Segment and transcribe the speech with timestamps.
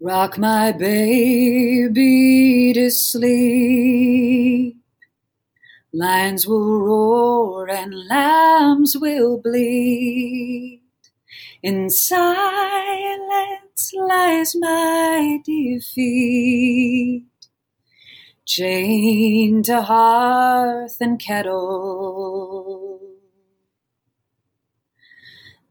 [0.00, 4.76] Rock my baby to sleep.
[5.92, 10.82] Lions will roar and lambs will bleed.
[11.64, 17.24] In silence lies my defeat.
[18.46, 22.77] Chained to hearth and kettle.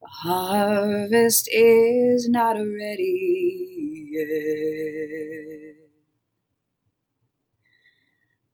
[0.00, 5.31] The harvest is not ready yet.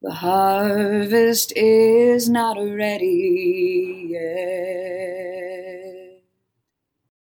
[0.01, 4.21] The harvest is not ready yet.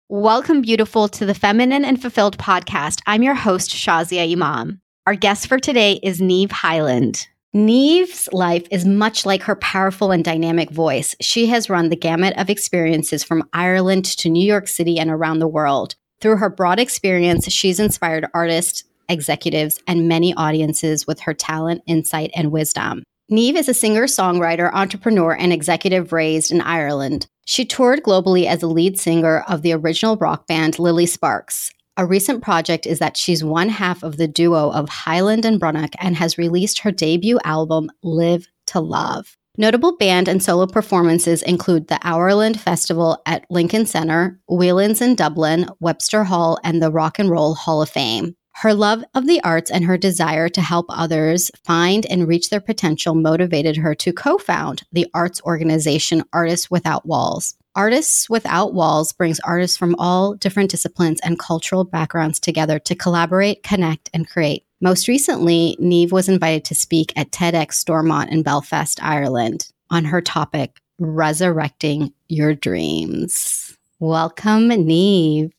[0.09, 3.01] Welcome, beautiful, to the Feminine and Fulfilled podcast.
[3.07, 4.79] I'm your host, Shazia Imam.
[5.07, 7.27] Our guest for today is Niamh Hyland.
[7.55, 11.15] Niamh's life is much like her powerful and dynamic voice.
[11.19, 15.39] She has run the gamut of experiences from Ireland to New York City and around
[15.39, 15.95] the world.
[16.21, 22.31] Through her broad experience, she's inspired artists, executives, and many audiences with her talent, insight,
[22.35, 23.03] and wisdom.
[23.31, 27.27] Niamh is a singer, songwriter, entrepreneur, and executive raised in Ireland.
[27.45, 31.71] She toured globally as a lead singer of the original rock band Lily Sparks.
[31.97, 35.93] A recent project is that she's one half of the duo of Hyland and Brunnock
[35.99, 39.35] and has released her debut album, Live to Love.
[39.57, 45.67] Notable band and solo performances include the Hourland Festival at Lincoln Center, Whelan's in Dublin,
[45.79, 48.35] Webster Hall, and the Rock and Roll Hall of Fame.
[48.61, 52.59] Her love of the arts and her desire to help others find and reach their
[52.59, 57.53] potential motivated her to co found the arts organization Artists Without Walls.
[57.75, 63.61] Artists Without Walls brings artists from all different disciplines and cultural backgrounds together to collaborate,
[63.61, 64.65] connect, and create.
[64.81, 70.19] Most recently, Niamh was invited to speak at TEDx Stormont in Belfast, Ireland, on her
[70.19, 73.77] topic, Resurrecting Your Dreams.
[73.99, 75.51] Welcome, Niamh.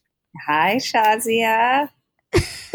[0.49, 1.91] Hi, Shazia.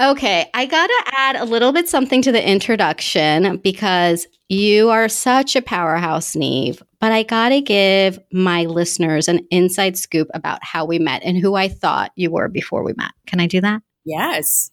[0.00, 5.08] okay, I got to add a little bit something to the introduction because you are
[5.08, 6.80] such a powerhouse, Niamh.
[7.00, 11.36] But I got to give my listeners an inside scoop about how we met and
[11.36, 13.12] who I thought you were before we met.
[13.26, 13.82] Can I do that?
[14.04, 14.70] Yes.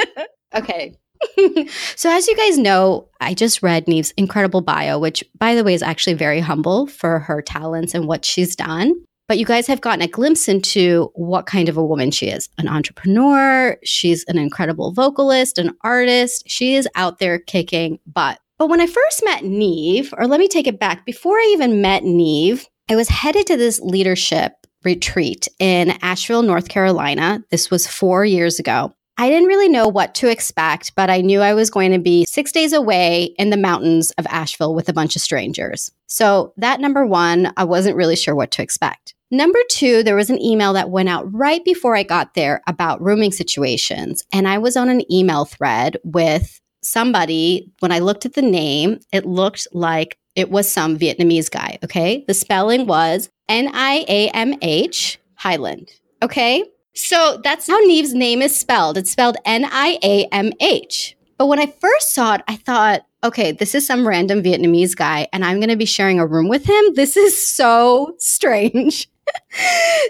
[0.54, 0.96] okay.
[1.96, 5.74] so, as you guys know, I just read Niamh's incredible bio, which, by the way,
[5.74, 8.94] is actually very humble for her talents and what she's done
[9.30, 12.48] but you guys have gotten a glimpse into what kind of a woman she is
[12.58, 16.42] an entrepreneur, she's an incredible vocalist, an artist.
[16.48, 18.40] She is out there kicking butt.
[18.58, 21.80] But when I first met Niamh, or let me take it back, before I even
[21.80, 27.40] met Niamh, I was headed to this leadership retreat in Asheville, North Carolina.
[27.52, 28.92] This was four years ago.
[29.16, 32.24] I didn't really know what to expect, but I knew I was going to be
[32.24, 35.92] six days away in the mountains of Asheville with a bunch of strangers.
[36.08, 39.14] So, that number one, I wasn't really sure what to expect.
[39.30, 43.00] Number two, there was an email that went out right before I got there about
[43.00, 44.24] rooming situations.
[44.32, 47.70] And I was on an email thread with somebody.
[47.78, 51.78] When I looked at the name, it looked like it was some Vietnamese guy.
[51.84, 52.24] Okay.
[52.26, 55.90] The spelling was N I A M H Hyland.
[56.22, 56.64] Okay.
[56.94, 58.98] So that's how Niamh's name is spelled.
[58.98, 61.16] It's spelled N I A M H.
[61.38, 65.28] But when I first saw it, I thought, okay, this is some random Vietnamese guy
[65.32, 66.94] and I'm going to be sharing a room with him.
[66.94, 69.08] This is so strange.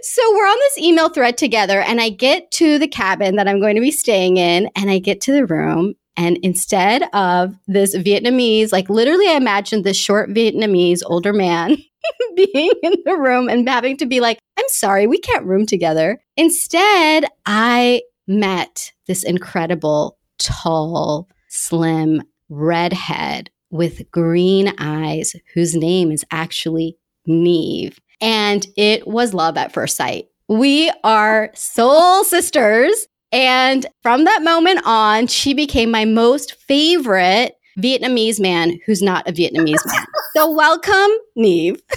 [0.02, 3.60] So we're on this email thread together, and I get to the cabin that I'm
[3.60, 5.94] going to be staying in, and I get to the room.
[6.16, 11.76] And instead of this Vietnamese, like literally, I imagined this short Vietnamese older man
[12.36, 16.20] being in the room and having to be like, I'm sorry, we can't room together.
[16.36, 26.96] Instead, I met this incredible, tall, slim redhead with green eyes, whose name is actually
[27.28, 27.96] Niamh.
[28.20, 30.28] And it was love at first sight.
[30.48, 33.06] We are soul sisters.
[33.32, 39.32] And from that moment on, she became my most favorite Vietnamese man who's not a
[39.32, 40.04] Vietnamese man.
[40.36, 41.80] So welcome, Niamh.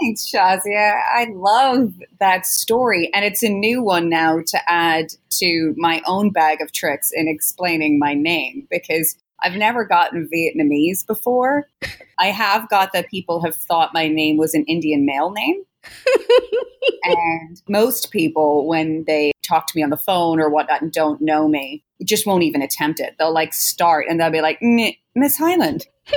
[0.00, 1.00] Thanks, Shazia.
[1.14, 3.08] I love that story.
[3.14, 5.06] And it's a new one now to add
[5.38, 11.06] to my own bag of tricks in explaining my name because I've never gotten Vietnamese
[11.06, 11.68] before.
[12.18, 15.62] I have got that people have thought my name was an Indian male name.
[17.04, 21.20] and most people, when they talk to me on the phone or whatnot and don't
[21.20, 23.16] know me, just won't even attempt it.
[23.18, 24.58] They'll like start and they'll be like,
[25.14, 25.86] Miss Hyland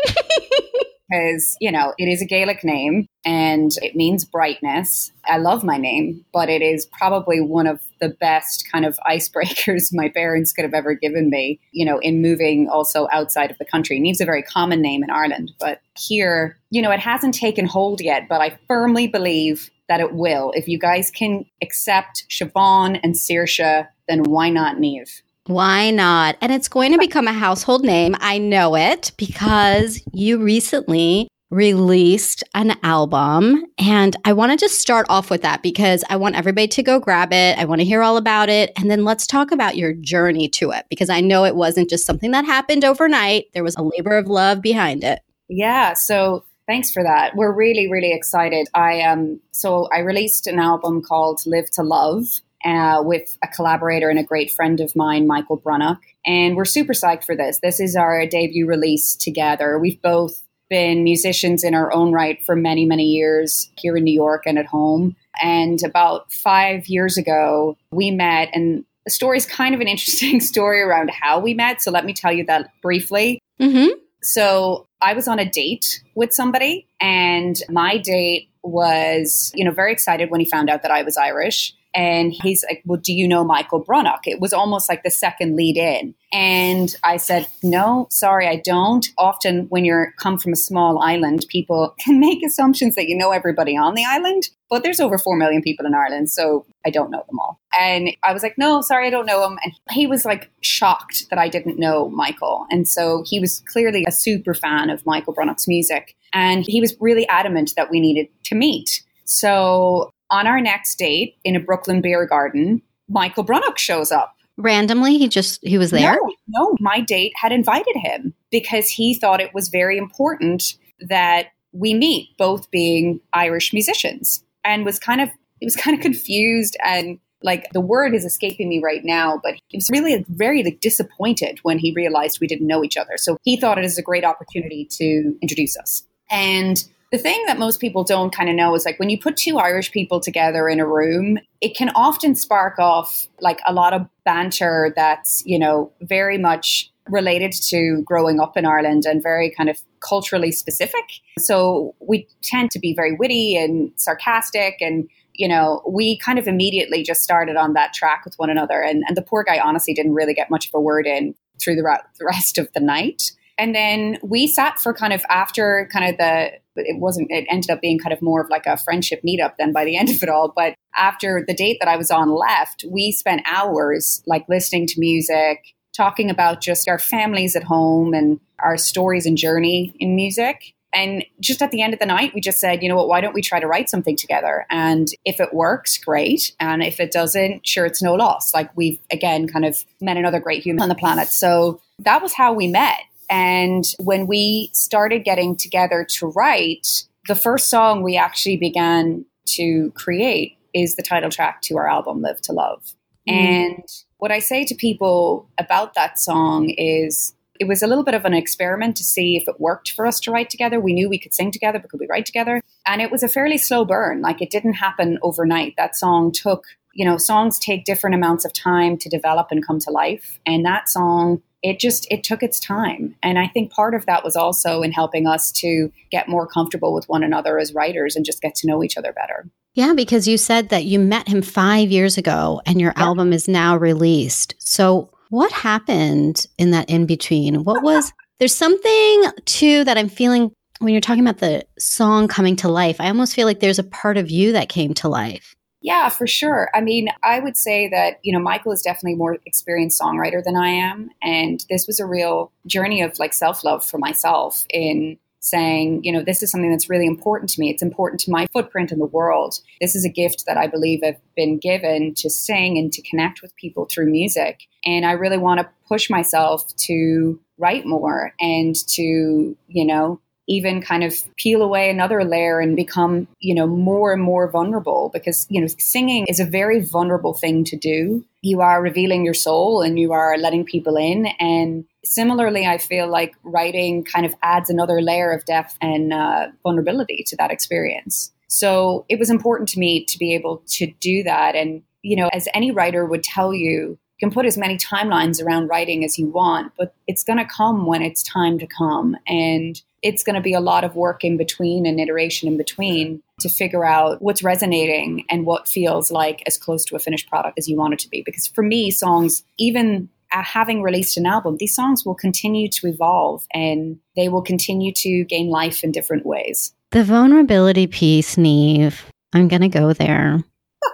[1.10, 5.12] because, you know, it is a Gaelic name and it means brightness.
[5.26, 9.90] I love my name, but it is probably one of the best kind of icebreakers
[9.92, 13.66] my parents could have ever given me, you know, in moving also outside of the
[13.66, 14.00] country.
[14.00, 18.02] Niamh's a very common name in Ireland, but here, you know, it hasn't taken hold
[18.02, 20.52] yet, but I firmly believe that it will.
[20.56, 25.22] If you guys can accept Siobhan and Saoirse, then why not Niamh?
[25.48, 26.38] Why not?
[26.42, 28.16] And it's going to become a household name.
[28.20, 33.64] I know it because you recently released an album.
[33.78, 37.00] And I want to just start off with that because I want everybody to go
[37.00, 37.58] grab it.
[37.58, 38.72] I want to hear all about it.
[38.78, 42.06] And then let's talk about your journey to it because I know it wasn't just
[42.06, 45.20] something that happened overnight, there was a labor of love behind it.
[45.48, 45.94] Yeah.
[45.94, 47.36] So thanks for that.
[47.36, 48.68] We're really, really excited.
[48.74, 52.26] I um so I released an album called Live to Love
[52.68, 56.02] uh, with a collaborator and a great friend of mine, Michael Brunnock.
[56.26, 57.60] And we're super psyched for this.
[57.62, 59.80] This is our debut release together.
[59.80, 64.14] We've both been musicians in our own right for many, many years here in New
[64.14, 65.16] York and at home.
[65.42, 70.40] And about five years ago, we met, and the story is kind of an interesting
[70.42, 71.82] story around how we met.
[71.82, 73.40] So let me tell you that briefly.
[73.62, 73.98] Mm-hmm.
[74.24, 79.94] So I was on a date with somebody, and my date was, you know, very
[79.94, 81.74] excited when he found out that I was Irish.
[81.94, 84.22] And he's like, Well, do you know Michael Brunnock?
[84.26, 86.14] It was almost like the second lead in.
[86.34, 89.08] And I said, No, sorry, I don't.
[89.18, 93.32] Often when you're come from a small island, people can make assumptions that you know
[93.32, 94.50] everybody on the island.
[94.70, 97.62] But there's over four million people in Ireland, so I don't know them all.
[97.80, 99.58] And I was like, No, sorry, I don't know him.
[99.64, 102.66] And he was like shocked that I didn't know Michael.
[102.70, 106.16] And so he was clearly a super fan of Michael Brunnock's music.
[106.34, 109.04] And he was really adamant that we needed to meet.
[109.24, 114.34] So on our next date in a Brooklyn beer garden, Michael Brunnock shows up.
[114.58, 116.14] Randomly, he just he was there.
[116.14, 121.48] No, no, my date had invited him because he thought it was very important that
[121.74, 125.30] we meet, both being Irish musicians, and was kind of
[125.60, 129.56] he was kind of confused and like the word is escaping me right now, but
[129.68, 133.14] he was really very like, disappointed when he realized we didn't know each other.
[133.18, 136.04] So he thought it is a great opportunity to introduce us.
[136.32, 139.38] And the thing that most people don't kind of know is like when you put
[139.38, 143.94] two Irish people together in a room, it can often spark off like a lot
[143.94, 149.50] of banter that's, you know, very much related to growing up in Ireland and very
[149.50, 151.06] kind of culturally specific.
[151.40, 155.08] So we tend to be very witty and sarcastic and
[155.38, 158.82] you know, we kind of immediately just started on that track with one another.
[158.82, 161.76] And, and the poor guy honestly didn't really get much of a word in through
[161.76, 163.32] the, the rest of the night.
[163.58, 167.72] And then we sat for kind of after kind of the it wasn't it ended
[167.72, 170.22] up being kind of more of like a friendship meetup then by the end of
[170.22, 170.54] it all.
[170.56, 175.00] But after the date that i was on left we spent hours like listening to
[175.00, 180.74] music talking about just our families at home and our stories and journey in music.
[180.94, 183.08] And just at the end of the night we just said you know what?
[183.08, 184.66] Why don't we try to write something together?
[184.70, 186.54] And if it works great.
[186.60, 188.54] And if it doesn't sure it's no loss.
[188.54, 191.30] Like we've again kind of met another great human on the planet.
[191.30, 197.36] So that was how we met and when we started getting together to write, the
[197.36, 202.42] first song we actually began to create is the title track to our album, Live
[202.42, 202.94] to Love.
[203.28, 203.34] Mm.
[203.34, 203.84] And
[204.18, 208.26] what I say to people about that song is it was a little bit of
[208.26, 210.80] an experiment to see if it worked for us to write together.
[210.80, 212.62] We knew we could sing together, but could we write together?
[212.86, 214.22] And it was a fairly slow burn.
[214.22, 215.74] Like it didn't happen overnight.
[215.78, 219.80] That song took, you know, songs take different amounts of time to develop and come
[219.80, 220.40] to life.
[220.46, 223.16] And that song it just it took its time.
[223.22, 226.94] And i think part of that was also in helping us to get more comfortable
[226.94, 229.50] with one another as writers and just get to know each other better.
[229.74, 233.04] Yeah because you said that you met him five years ago and your yeah.
[233.04, 234.56] album is now released.
[234.60, 237.64] So what happened in that in between?
[237.64, 242.56] What was there's something too that i'm feeling when you're talking about the song coming
[242.56, 245.56] to life i almost feel like there's a part of you that came to life
[245.82, 246.70] yeah, for sure.
[246.74, 250.56] I mean, I would say that, you know, Michael is definitely more experienced songwriter than
[250.56, 251.10] I am.
[251.22, 256.12] And this was a real journey of like self love for myself in saying, you
[256.12, 257.70] know, this is something that's really important to me.
[257.70, 259.60] It's important to my footprint in the world.
[259.80, 263.42] This is a gift that I believe I've been given to sing and to connect
[263.42, 264.62] with people through music.
[264.84, 270.82] And I really want to push myself to write more and to, you know, even
[270.82, 275.46] kind of peel away another layer and become, you know, more and more vulnerable because,
[275.50, 278.24] you know, singing is a very vulnerable thing to do.
[278.42, 281.28] You are revealing your soul and you are letting people in.
[281.40, 286.48] And similarly, I feel like writing kind of adds another layer of depth and uh,
[286.64, 288.32] vulnerability to that experience.
[288.48, 291.56] So it was important to me to be able to do that.
[291.56, 295.44] And, you know, as any writer would tell you, you can put as many timelines
[295.44, 299.16] around writing as you want, but it's going to come when it's time to come.
[299.28, 303.22] And it's going to be a lot of work in between and iteration in between
[303.42, 307.60] to figure out what's resonating and what feels like as close to a finished product
[307.60, 308.24] as you want it to be.
[308.26, 312.88] Because for me, songs, even uh, having released an album, these songs will continue to
[312.88, 316.74] evolve and they will continue to gain life in different ways.
[316.92, 318.98] The vulnerability piece, Niamh,
[319.34, 320.40] I'm going to go there.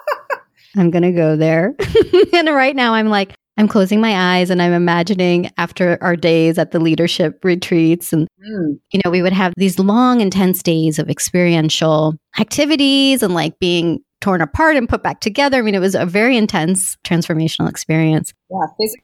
[0.76, 1.76] I'm going to go there.
[2.34, 6.58] and right now I'm like, I'm closing my eyes and I'm imagining after our days
[6.58, 8.80] at the leadership retreats and mm.
[8.92, 14.00] you know we would have these long intense days of experiential activities and like being
[14.22, 15.58] torn apart and put back together.
[15.60, 18.34] I mean it was a very intense transformational experience.
[18.50, 19.04] Yeah, physical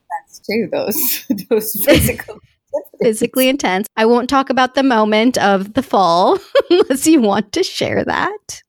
[0.49, 2.39] too those those physical
[3.01, 3.87] physically intense.
[3.95, 6.37] I won't talk about the moment of the fall
[6.69, 8.63] unless you want to share that.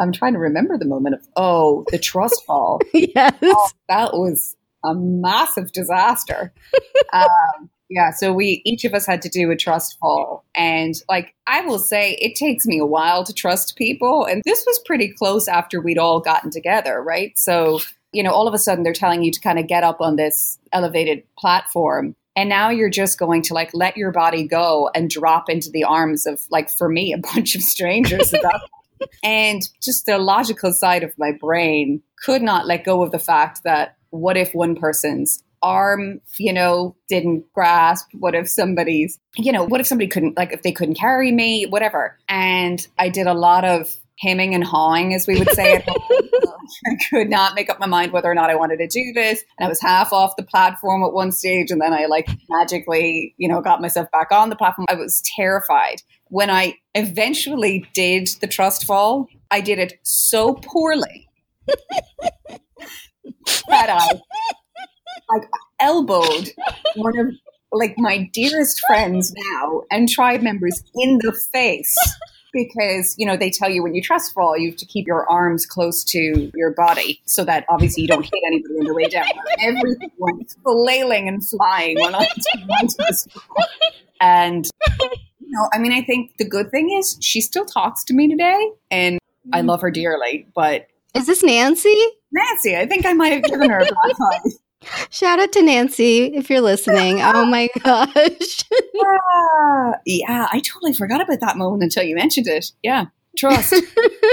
[0.00, 2.80] I'm trying to remember the moment of, oh, the trust fall.
[2.94, 3.34] yes.
[3.42, 6.52] Oh, that was a massive disaster.
[7.12, 10.44] um, yeah, so we each of us had to do a trust fall.
[10.54, 14.24] And like I will say, it takes me a while to trust people.
[14.24, 17.36] And this was pretty close after we'd all gotten together, right?
[17.38, 17.80] So,
[18.12, 20.16] you know, all of a sudden they're telling you to kind of get up on
[20.16, 22.16] this elevated platform.
[22.34, 25.84] And now you're just going to like let your body go and drop into the
[25.84, 28.34] arms of like for me, a bunch of strangers
[29.22, 33.62] and just the logical side of my brain could not let go of the fact
[33.64, 38.06] that what if one person's arm, you know, didn't grasp?
[38.14, 41.64] What if somebody's, you know, what if somebody couldn't, like, if they couldn't carry me,
[41.64, 42.18] whatever.
[42.28, 45.84] And I did a lot of hemming and hawing, as we would say.
[46.86, 49.44] I could not make up my mind whether or not I wanted to do this.
[49.58, 53.34] And I was half off the platform at one stage, and then I like magically,
[53.36, 54.86] you know, got myself back on the platform.
[54.88, 56.02] I was terrified.
[56.28, 61.28] When I eventually did the trust fall, I did it so poorly
[63.68, 64.20] that I
[65.30, 65.48] like
[65.80, 66.50] elbowed
[66.94, 67.34] one of
[67.72, 71.96] like my dearest friends now and tribe members in the face
[72.52, 75.28] because you know they tell you when you trust fall you have to keep your
[75.30, 79.08] arms close to your body so that obviously you don't hit anybody on the way
[79.08, 79.26] down.
[79.60, 82.26] Everything went flailing and flying when I
[82.68, 83.28] went to this
[84.20, 84.70] and
[85.46, 88.28] you know i mean i think the good thing is she still talks to me
[88.28, 89.18] today and
[89.52, 91.96] i love her dearly but is this nancy
[92.32, 94.50] nancy i think i might have given her a black eye
[95.10, 97.20] Shout out to Nancy if you're listening.
[97.20, 98.62] oh my gosh.
[98.94, 99.92] yeah.
[100.04, 102.70] yeah, I totally forgot about that moment until you mentioned it.
[102.82, 103.06] Yeah.
[103.36, 103.74] Trust.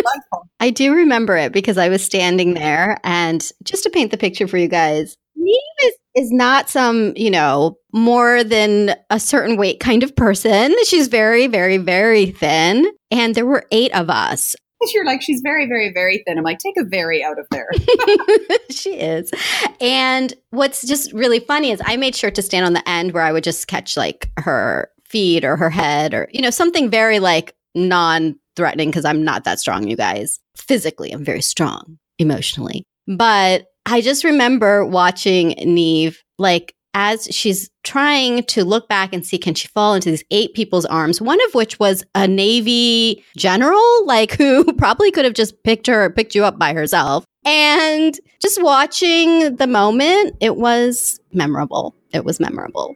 [0.60, 4.48] I do remember it because I was standing there and just to paint the picture
[4.48, 9.80] for you guys, Niamh is, is not some, you know, more than a certain weight
[9.80, 10.76] kind of person.
[10.86, 12.92] She's very, very, very thin.
[13.12, 14.56] And there were eight of us.
[14.94, 16.38] you're like, she's very, very, very thin.
[16.38, 17.70] I'm like, take a very out of there.
[18.70, 19.32] she is.
[19.80, 23.24] And what's just really funny is I made sure to stand on the end where
[23.24, 27.20] I would just catch like her feet or her head or, you know, something very
[27.20, 30.40] like non threatening because I'm not that strong, you guys.
[30.56, 32.84] Physically, I'm very strong emotionally.
[33.08, 39.38] But I just remember watching Niamh like as she's trying to look back and see
[39.38, 41.20] can she fall into these eight people's arms?
[41.22, 46.10] One of which was a navy general like who probably could have just picked her
[46.10, 47.26] picked you up by herself.
[47.46, 51.96] And just watching the moment it was memorable.
[52.12, 52.96] It was memorable.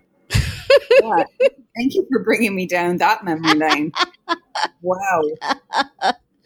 [1.02, 1.24] Yeah.
[1.76, 3.92] thank you for bringing me down that memory lane.
[4.82, 5.22] Wow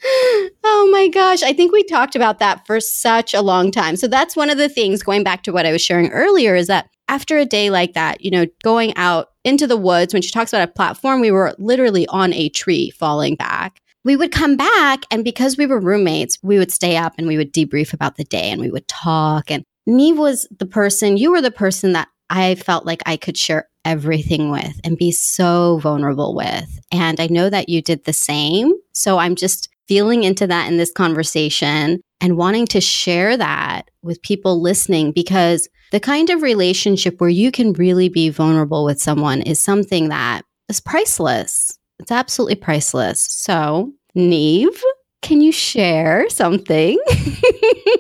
[0.03, 1.43] oh my gosh.
[1.43, 3.95] I think we talked about that for such a long time.
[3.95, 6.67] So that's one of the things going back to what I was sharing earlier is
[6.67, 10.31] that after a day like that, you know, going out into the woods, when she
[10.31, 13.79] talks about a platform, we were literally on a tree falling back.
[14.03, 17.37] We would come back, and because we were roommates, we would stay up and we
[17.37, 19.51] would debrief about the day and we would talk.
[19.51, 23.37] And Niamh was the person, you were the person that I felt like I could
[23.37, 26.79] share everything with and be so vulnerable with.
[26.91, 28.73] And I know that you did the same.
[28.93, 34.21] So I'm just feeling into that in this conversation and wanting to share that with
[34.21, 39.41] people listening because the kind of relationship where you can really be vulnerable with someone
[39.41, 41.77] is something that is priceless.
[41.99, 43.21] It's absolutely priceless.
[43.21, 44.81] So, Niamh,
[45.21, 46.97] can you share something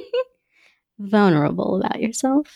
[0.97, 2.47] vulnerable about yourself?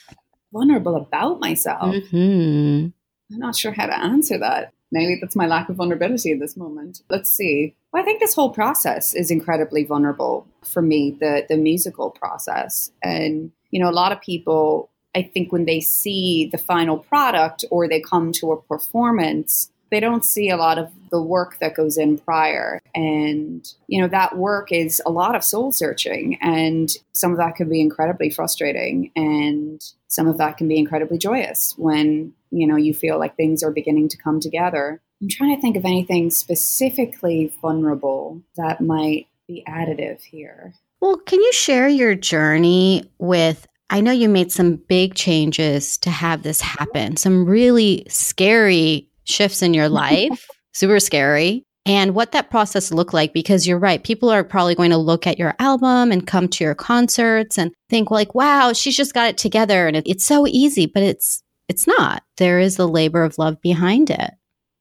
[0.53, 1.93] Vulnerable about myself?
[1.93, 2.87] Mm-hmm.
[3.33, 4.71] I'm not sure how to answer that.
[4.93, 7.01] Maybe that's my lack of vulnerability at this moment.
[7.09, 7.75] Let's see.
[7.95, 12.91] Well, I think this whole process is incredibly vulnerable for me, the the musical process.
[13.01, 17.63] And, you know, a lot of people I think when they see the final product
[17.71, 21.75] or they come to a performance, they don't see a lot of the work that
[21.75, 22.81] goes in prior.
[22.93, 26.37] And, you know, that work is a lot of soul searching.
[26.41, 29.13] And some of that can be incredibly frustrating.
[29.15, 33.63] And some of that can be incredibly joyous when, you know, you feel like things
[33.63, 35.01] are beginning to come together.
[35.21, 40.73] I'm trying to think of anything specifically vulnerable that might be additive here.
[40.99, 46.09] Well, can you share your journey with I know you made some big changes to
[46.09, 52.49] have this happen, some really scary shifts in your life, super scary, and what that
[52.49, 54.03] process looked like because you're right.
[54.03, 57.71] People are probably going to look at your album and come to your concerts and
[57.89, 61.43] think like, wow, she's just got it together and it, it's so easy, but it's
[61.67, 62.23] it's not.
[62.37, 64.31] There is the labor of love behind it.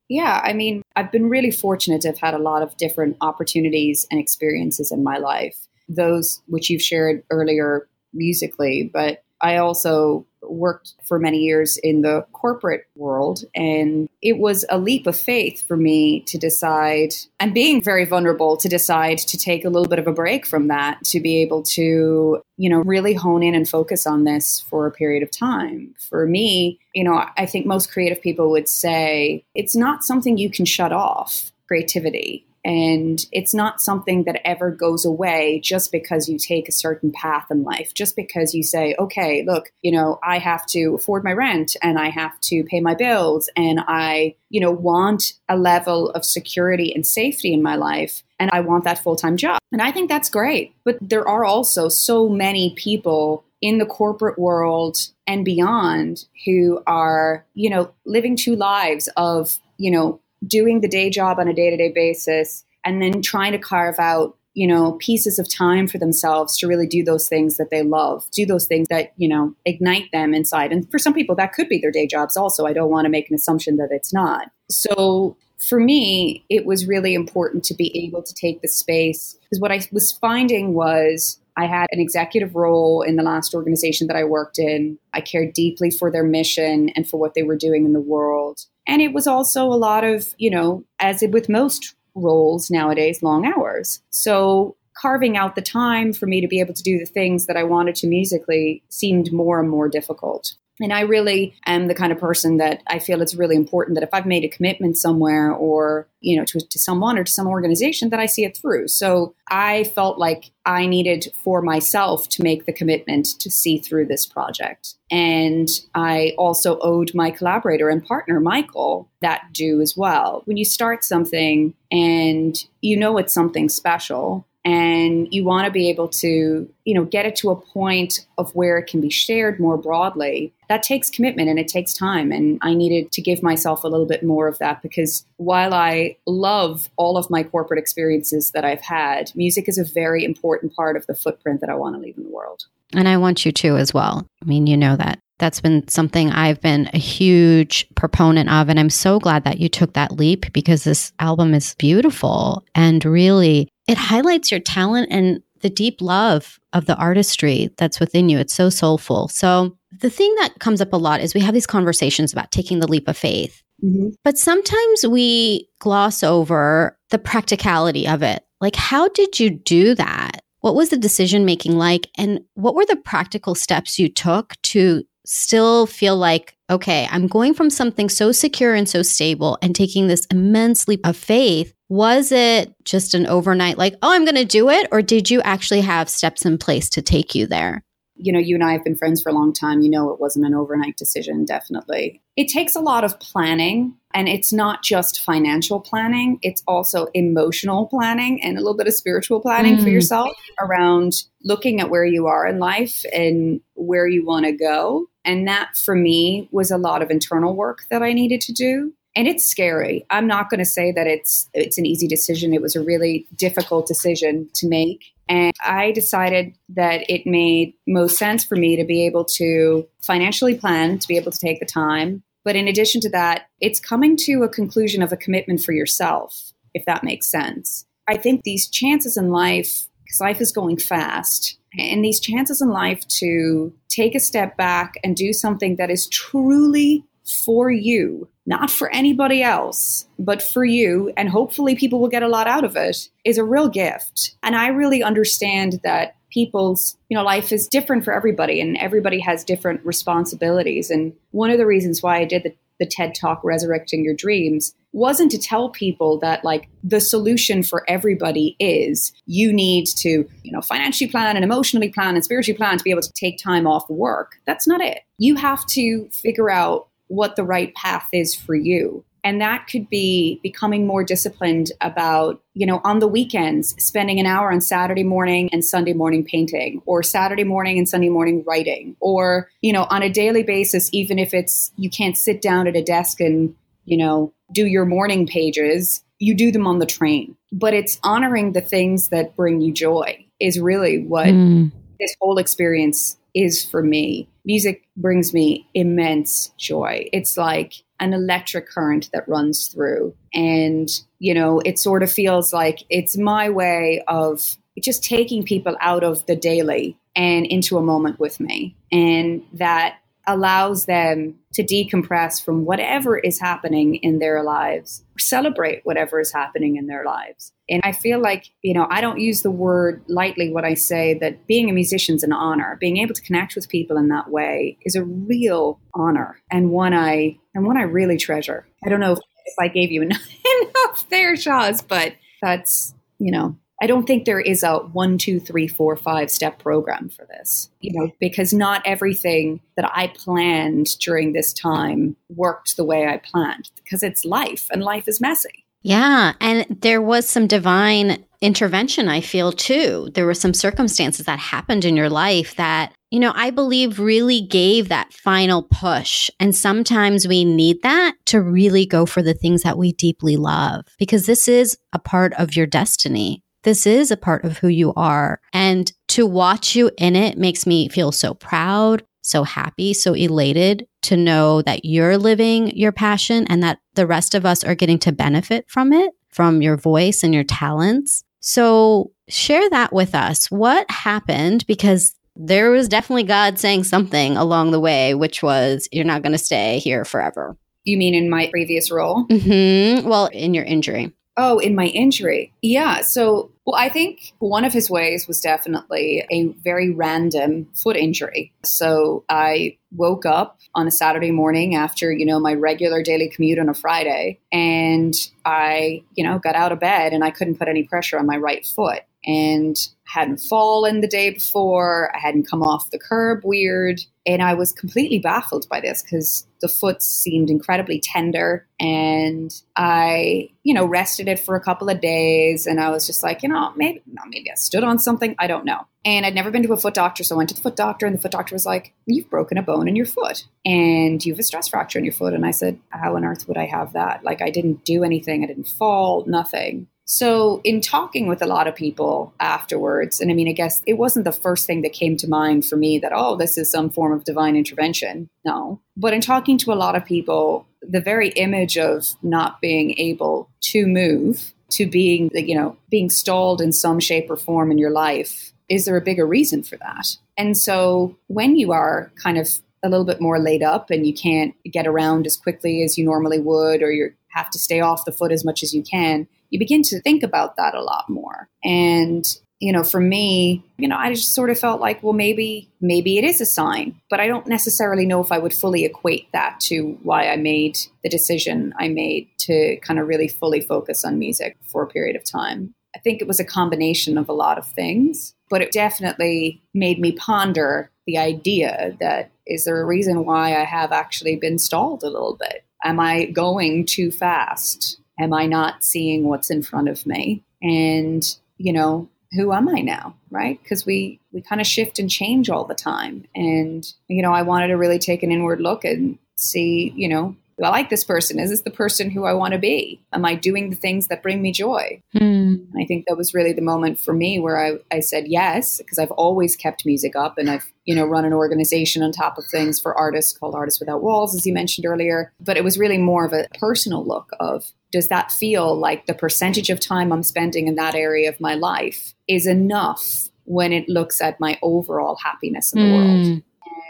[0.08, 4.06] Yeah, I mean, I've been really fortunate to have had a lot of different opportunities
[4.10, 5.66] and experiences in my life.
[5.88, 12.26] Those which you've shared earlier musically, but I also worked for many years in the
[12.32, 17.80] corporate world and it was a leap of faith for me to decide and being
[17.80, 21.20] very vulnerable to decide to take a little bit of a break from that to
[21.20, 25.22] be able to you know really hone in and focus on this for a period
[25.22, 25.94] of time.
[25.98, 30.50] For me you know i think most creative people would say it's not something you
[30.50, 36.38] can shut off creativity and it's not something that ever goes away just because you
[36.38, 40.38] take a certain path in life, just because you say, okay, look, you know, I
[40.38, 44.60] have to afford my rent and I have to pay my bills and I, you
[44.60, 48.98] know, want a level of security and safety in my life and I want that
[48.98, 49.58] full time job.
[49.70, 50.74] And I think that's great.
[50.84, 57.46] But there are also so many people in the corporate world and beyond who are,
[57.54, 61.70] you know, living two lives of, you know, doing the day job on a day
[61.70, 65.98] to day basis and then trying to carve out you know pieces of time for
[65.98, 69.54] themselves to really do those things that they love do those things that you know
[69.64, 70.72] ignite them inside.
[70.72, 72.66] And for some people that could be their day jobs also.
[72.66, 74.50] I don't want to make an assumption that it's not.
[74.70, 75.36] So
[75.68, 79.70] for me it was really important to be able to take the space because what
[79.70, 84.24] i was finding was I had an executive role in the last organization that I
[84.24, 84.98] worked in.
[85.12, 88.60] I cared deeply for their mission and for what they were doing in the world.
[88.86, 93.46] And it was also a lot of, you know, as with most roles nowadays, long
[93.46, 94.02] hours.
[94.10, 97.56] So carving out the time for me to be able to do the things that
[97.56, 100.54] I wanted to musically seemed more and more difficult.
[100.80, 104.02] And I really am the kind of person that I feel it's really important that
[104.02, 107.46] if I've made a commitment somewhere or, you know, to, to someone or to some
[107.46, 108.88] organization, that I see it through.
[108.88, 114.06] So I felt like I needed for myself to make the commitment to see through
[114.06, 114.94] this project.
[115.12, 120.42] And I also owed my collaborator and partner, Michael, that due as well.
[120.46, 125.90] When you start something and you know it's something special, and you want to be
[125.90, 129.60] able to you know get it to a point of where it can be shared
[129.60, 130.52] more broadly.
[130.68, 134.06] That takes commitment and it takes time and i needed to give myself a little
[134.06, 138.80] bit more of that because while i love all of my corporate experiences that i've
[138.80, 142.16] had music is a very important part of the footprint that i want to leave
[142.16, 142.64] in the world.
[142.94, 144.26] And i want you to as well.
[144.42, 145.18] I mean you know that.
[145.38, 148.68] That's been something I've been a huge proponent of.
[148.68, 153.04] And I'm so glad that you took that leap because this album is beautiful and
[153.04, 158.38] really it highlights your talent and the deep love of the artistry that's within you.
[158.38, 159.28] It's so soulful.
[159.28, 162.80] So, the thing that comes up a lot is we have these conversations about taking
[162.80, 163.62] the leap of faith.
[163.82, 164.08] Mm-hmm.
[164.24, 168.44] But sometimes we gloss over the practicality of it.
[168.60, 170.42] Like, how did you do that?
[170.60, 172.08] What was the decision making like?
[172.18, 177.54] And what were the practical steps you took to still feel like, okay, I'm going
[177.54, 182.32] from something so secure and so stable and taking this immense leap of faith was
[182.32, 184.88] it just an overnight, like, oh, I'm going to do it?
[184.90, 187.84] Or did you actually have steps in place to take you there?
[188.16, 189.80] You know, you and I have been friends for a long time.
[189.80, 192.20] You know, it wasn't an overnight decision, definitely.
[192.36, 197.86] It takes a lot of planning, and it's not just financial planning, it's also emotional
[197.86, 199.82] planning and a little bit of spiritual planning mm.
[199.84, 204.52] for yourself around looking at where you are in life and where you want to
[204.52, 205.06] go.
[205.24, 208.92] And that for me was a lot of internal work that I needed to do
[209.16, 210.04] and it's scary.
[210.10, 212.52] I'm not going to say that it's it's an easy decision.
[212.52, 215.04] It was a really difficult decision to make.
[215.28, 220.54] And I decided that it made most sense for me to be able to financially
[220.56, 222.22] plan, to be able to take the time.
[222.44, 226.52] But in addition to that, it's coming to a conclusion of a commitment for yourself,
[226.74, 227.86] if that makes sense.
[228.06, 232.68] I think these chances in life, because life is going fast, and these chances in
[232.68, 238.70] life to take a step back and do something that is truly for you, not
[238.70, 242.76] for anybody else, but for you, and hopefully people will get a lot out of
[242.76, 244.34] it, is a real gift.
[244.42, 249.20] And I really understand that people's you know life is different for everybody and everybody
[249.20, 250.90] has different responsibilities.
[250.90, 254.74] And one of the reasons why i did the, the ted talk resurrecting your dreams
[254.92, 260.52] wasn't to tell people that like the solution for everybody is you need to you
[260.52, 263.66] know financially plan and emotionally plan and spiritually plan to be able to take time
[263.66, 264.40] off work.
[264.44, 265.00] That's not it.
[265.18, 269.88] You have to figure out what the right path is for you and that could
[269.88, 275.02] be becoming more disciplined about, you know, on the weekends, spending an hour on Saturday
[275.02, 279.86] morning and Sunday morning painting, or Saturday morning and Sunday morning writing, or, you know,
[279.88, 283.56] on a daily basis, even if it's you can't sit down at a desk and,
[283.86, 287.34] you know, do your morning pages, you do them on the train.
[287.50, 291.72] But it's honoring the things that bring you joy is really what mm.
[291.98, 294.28] this whole experience is for me.
[294.44, 297.08] Music brings me immense joy.
[297.12, 300.14] It's like an electric current that runs through.
[300.34, 305.76] And, you know, it sort of feels like it's my way of just taking people
[305.80, 308.76] out of the daily and into a moment with me.
[308.92, 316.20] And that allows them to decompress from whatever is happening in their lives, celebrate whatever
[316.20, 317.52] is happening in their lives.
[317.68, 321.18] And I feel like, you know, I don't use the word lightly when I say
[321.20, 322.76] that being a musician is an honor.
[322.80, 326.92] Being able to connect with people in that way is a real honor and one
[326.92, 328.66] I and one I really treasure.
[328.84, 330.20] I don't know if, if I gave you enough,
[330.62, 335.40] enough there, Shaz, but that's, you know, I don't think there is a one, two,
[335.40, 340.98] three, four, five step program for this, you know, because not everything that I planned
[341.00, 345.63] during this time worked the way I planned because it's life and life is messy.
[345.84, 346.32] Yeah.
[346.40, 350.08] And there was some divine intervention, I feel too.
[350.14, 354.40] There were some circumstances that happened in your life that, you know, I believe really
[354.40, 356.30] gave that final push.
[356.40, 360.86] And sometimes we need that to really go for the things that we deeply love
[360.98, 363.42] because this is a part of your destiny.
[363.62, 365.40] This is a part of who you are.
[365.52, 370.86] And to watch you in it makes me feel so proud, so happy, so elated
[371.02, 374.98] to know that you're living your passion and that the rest of us are getting
[374.98, 378.22] to benefit from it, from your voice and your talents.
[378.40, 380.50] So share that with us.
[380.50, 381.66] What happened?
[381.66, 386.32] Because there was definitely God saying something along the way, which was, you're not going
[386.32, 387.56] to stay here forever.
[387.84, 389.26] You mean in my previous role?
[389.28, 390.06] Mm-hmm.
[390.06, 391.12] Well, in your injury.
[391.36, 392.52] Oh, in my injury.
[392.62, 393.00] Yeah.
[393.00, 398.52] So, well, I think one of his ways was definitely a very random foot injury.
[398.64, 403.58] So I woke up on a Saturday morning after, you know, my regular daily commute
[403.58, 407.68] on a Friday and I, you know, got out of bed and I couldn't put
[407.68, 409.76] any pressure on my right foot and
[410.14, 412.14] hadn't fallen the day before.
[412.14, 414.00] I hadn't come off the curb weird.
[414.24, 418.64] And I was completely baffled by this because the foot seemed incredibly tender.
[418.78, 422.64] And I, you know, rested it for a couple of days.
[422.66, 425.34] And I was just like, you know, maybe, maybe I stood on something.
[425.40, 425.84] I don't know.
[426.04, 427.24] And I'd never been to a foot doctor.
[427.24, 429.58] So I went to the foot doctor, and the foot doctor was like, You've broken
[429.58, 432.34] a bone in your foot and you have a stress fracture in your foot.
[432.34, 434.22] And I said, How on earth would I have that?
[434.22, 435.42] Like, I didn't do anything.
[435.42, 436.86] I didn't fall, nothing.
[437.06, 440.94] So, in talking with a lot of people afterwards, and I mean, I guess it
[440.94, 443.90] wasn't the first thing that came to mind for me that, oh, this is some
[443.90, 445.28] form of divine intervention.
[445.44, 445.80] No.
[445.96, 450.48] But in talking to a lot of people, the very image of not being able
[450.62, 454.90] to move to being, you know, being stalled in some shape or form in your
[454.90, 457.16] life, is there a bigger reason for that?
[457.36, 459.48] And so, when you are kind of
[459.82, 463.04] a little bit more laid up and you can't get around as quickly as you
[463.04, 466.26] normally would, or you have to stay off the foot as much as you can,
[466.54, 468.48] you begin to think about that a lot more.
[468.62, 469.26] And
[469.60, 473.18] you know, for me, you know, I just sort of felt like, well, maybe, maybe
[473.18, 476.60] it is a sign, but I don't necessarily know if I would fully equate that
[476.64, 481.18] to why I made the decision I made to kind of really fully focus on
[481.18, 482.74] music for a period of time.
[482.94, 487.00] I think it was a combination of a lot of things, but it definitely made
[487.00, 492.02] me ponder the idea that is there a reason why I have actually been stalled
[492.02, 492.64] a little bit?
[492.84, 495.00] Am I going too fast?
[495.18, 497.42] Am I not seeing what's in front of me?
[497.62, 498.24] And,
[498.58, 500.14] you know, who am I now?
[500.30, 500.62] Right?
[500.62, 503.24] Because we, we kind of shift and change all the time.
[503.34, 507.36] And, you know, I wanted to really take an inward look and see, you know,
[507.56, 508.38] do I like this person?
[508.38, 510.02] Is this the person who I want to be?
[510.12, 512.02] Am I doing the things that bring me joy?
[512.14, 512.66] Mm.
[512.76, 515.98] I think that was really the moment for me where I, I said yes, because
[515.98, 519.44] I've always kept music up and I've, you know, run an organization on top of
[519.46, 522.32] things for artists called Artists Without Walls, as you mentioned earlier.
[522.40, 526.14] But it was really more of a personal look of does that feel like the
[526.14, 530.88] percentage of time I'm spending in that area of my life is enough when it
[530.88, 532.96] looks at my overall happiness in the mm.
[532.96, 533.42] world?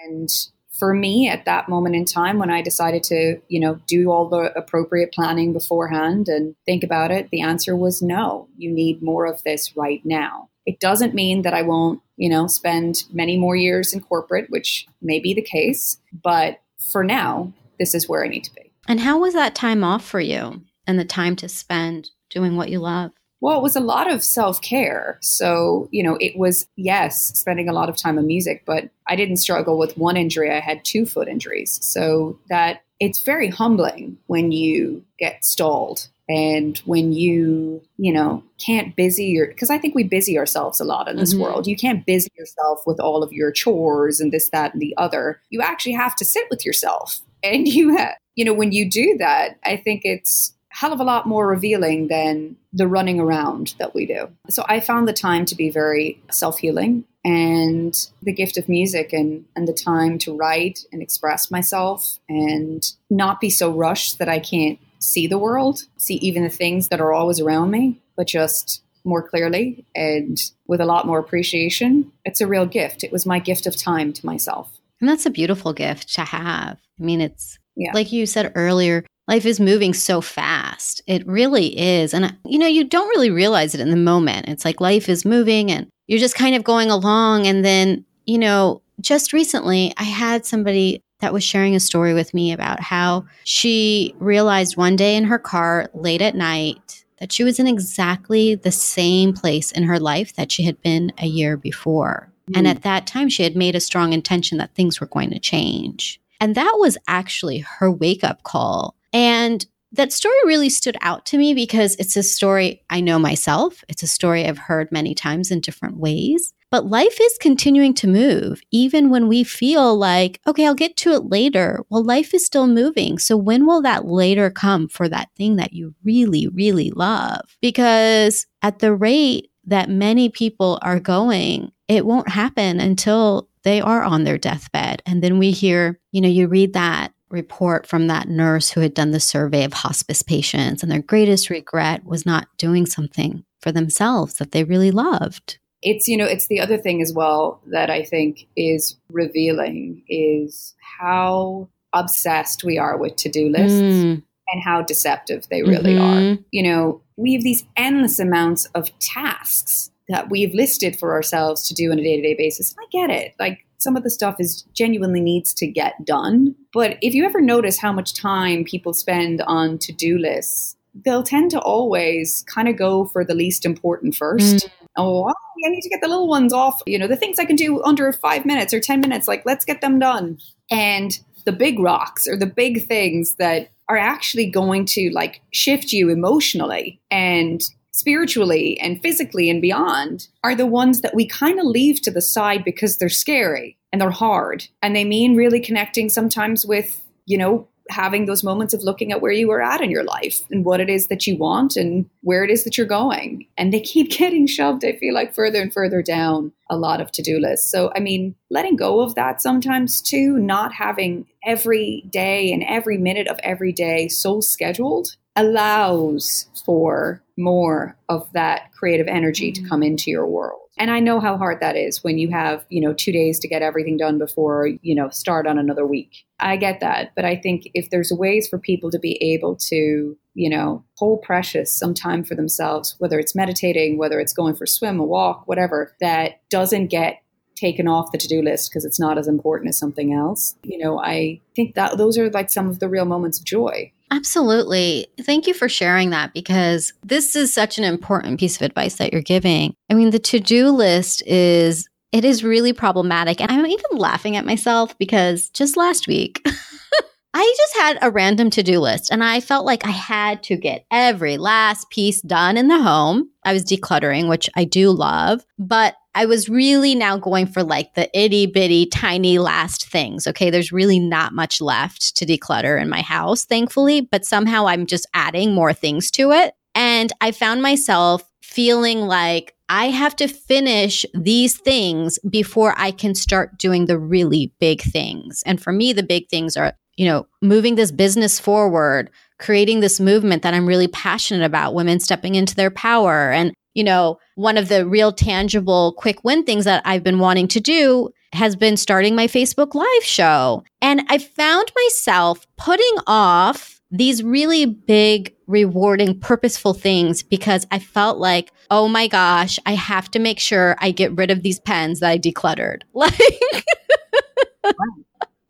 [0.07, 0.31] And
[0.79, 4.29] for me at that moment in time when I decided to, you know, do all
[4.29, 8.49] the appropriate planning beforehand and think about it, the answer was no.
[8.57, 10.51] You need more of this right now.
[10.67, 14.87] It doesn't mean that I won't, you know, spend many more years in corporate, which
[15.01, 16.61] may be the case, but
[16.91, 18.73] for now, this is where I need to be.
[18.89, 22.69] And how was that time off for you and the time to spend doing what
[22.69, 23.13] you love?
[23.41, 25.19] Well, it was a lot of self care.
[25.21, 29.17] So, you know, it was, yes, spending a lot of time on music, but I
[29.17, 30.51] didn't struggle with one injury.
[30.51, 31.79] I had two foot injuries.
[31.83, 38.97] So that it's very humbling when you get stalled and when you, you know, can't
[38.97, 41.43] busy your, because I think we busy ourselves a lot in this mm-hmm.
[41.43, 41.67] world.
[41.67, 45.41] You can't busy yourself with all of your chores and this, that, and the other.
[45.51, 47.21] You actually have to sit with yourself.
[47.43, 51.05] And you have, you know, when you do that, I think it's hell of a
[51.05, 54.29] lot more revealing than the running around that we do.
[54.51, 59.13] So I found the time to be very self healing and the gift of music
[59.13, 64.29] and, and the time to write and express myself and not be so rushed that
[64.29, 68.27] I can't see the world, see even the things that are always around me, but
[68.27, 72.11] just more clearly and with a lot more appreciation.
[72.25, 73.05] It's a real gift.
[73.05, 74.81] It was my gift of time to myself.
[75.01, 76.79] And that's a beautiful gift to have.
[76.99, 77.93] I mean, it's yeah.
[77.95, 81.03] like you said earlier, life is moving so fast.
[81.07, 82.15] It really is.
[82.15, 84.49] And, you know, you don't really realize it in the moment.
[84.49, 87.47] It's like life is moving and you're just kind of going along.
[87.47, 92.35] And then, you know, just recently I had somebody that was sharing a story with
[92.35, 97.45] me about how she realized one day in her car late at night that she
[97.45, 101.57] was in exactly the same place in her life that she had been a year
[101.57, 102.31] before.
[102.51, 102.59] Mm.
[102.59, 105.39] And at that time, she had made a strong intention that things were going to
[105.39, 106.21] change.
[106.41, 111.39] And that was actually her wake up call and that story really stood out to
[111.39, 113.85] me because it's a story I know myself.
[113.89, 116.53] It's a story I've heard many times in different ways.
[116.69, 121.13] But life is continuing to move, even when we feel like, okay, I'll get to
[121.13, 121.85] it later.
[121.89, 123.19] Well, life is still moving.
[123.19, 127.57] So when will that later come for that thing that you really, really love?
[127.63, 134.03] Because at the rate that many people are going, it won't happen until they are
[134.03, 135.03] on their deathbed.
[135.07, 138.95] And then we hear, you know, you read that report from that nurse who had
[138.95, 143.73] done the survey of hospice patients, and their greatest regret was not doing something for
[143.73, 145.59] themselves that they really loved.
[145.83, 150.75] It's, you know, it's the other thing as well that I think is revealing is
[150.99, 154.23] how obsessed we are with to do lists mm.
[154.49, 156.35] and how deceptive they really mm-hmm.
[156.35, 156.45] are.
[156.51, 161.75] You know, we have these endless amounts of tasks that we've listed for ourselves to
[161.75, 162.75] do on a day to day basis.
[162.79, 163.35] I get it.
[163.39, 166.57] Like some of the stuff is genuinely needs to get done.
[166.73, 171.23] But if you ever notice how much time people spend on to do lists, they'll
[171.23, 174.57] tend to always kind of go for the least important first.
[174.57, 174.71] Mm.
[174.97, 176.81] Oh, I need to get the little ones off.
[176.87, 179.65] You know, the things I can do under five minutes or 10 minutes, like, let's
[179.65, 180.39] get them done.
[180.71, 185.93] And the big rocks or the big things that are actually going to like shift
[185.93, 187.63] you emotionally and
[187.95, 192.21] spiritually and physically and beyond are the ones that we kind of leave to the
[192.21, 197.39] side because they're scary and they're hard and they mean really connecting sometimes with you
[197.39, 200.65] know having those moments of looking at where you are at in your life and
[200.65, 203.47] what it is that you want and where it is that you're going.
[203.59, 207.13] And they keep getting shoved, I feel like, further and further down a lot of
[207.13, 207.71] to do lists.
[207.71, 212.97] So, I mean, letting go of that sometimes too, not having every day and every
[212.97, 219.65] minute of every day so scheduled allows for more of that creative energy mm-hmm.
[219.65, 220.61] to come into your world.
[220.77, 223.49] And I know how hard that is when you have, you know, two days to
[223.49, 226.25] get everything done before, you know, start on another week.
[226.41, 227.13] I get that.
[227.15, 231.23] But I think if there's ways for people to be able to, you know, hold
[231.23, 235.05] precious some time for themselves, whether it's meditating, whether it's going for a swim, a
[235.05, 237.23] walk, whatever, that doesn't get
[237.55, 240.57] taken off the to-do list because it's not as important as something else.
[240.65, 243.93] You know, I think that those are like some of the real moments of joy.
[244.15, 245.09] Absolutely.
[245.23, 249.13] Thank you for sharing that because this is such an important piece of advice that
[249.13, 249.75] you're giving.
[249.91, 254.47] I mean, the to-do list is it is really problematic and I'm even laughing at
[254.47, 256.41] myself because just last week
[257.35, 260.57] I just had a random to do list and I felt like I had to
[260.57, 263.31] get every last piece done in the home.
[263.45, 267.95] I was decluttering, which I do love, but I was really now going for like
[267.95, 270.27] the itty bitty tiny last things.
[270.27, 270.51] Okay.
[270.51, 275.07] There's really not much left to declutter in my house, thankfully, but somehow I'm just
[275.15, 276.55] adding more things to it.
[276.75, 283.15] And I found myself feeling like I have to finish these things before I can
[283.15, 285.43] start doing the really big things.
[285.47, 289.99] And for me, the big things are you know, moving this business forward, creating this
[289.99, 293.31] movement that I'm really passionate about, women stepping into their power.
[293.31, 297.49] And, you know, one of the real tangible quick win things that I've been wanting
[297.49, 300.65] to do has been starting my Facebook Live show.
[300.81, 308.19] And I found myself putting off these really big, rewarding, purposeful things because I felt
[308.19, 312.01] like, oh my gosh, I have to make sure I get rid of these pens
[312.01, 312.83] that I decluttered.
[312.95, 313.15] Like,